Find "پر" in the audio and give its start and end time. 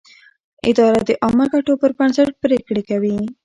1.81-1.91